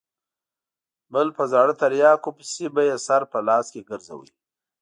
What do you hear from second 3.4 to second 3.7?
لاس